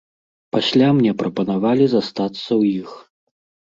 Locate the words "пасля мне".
0.55-1.11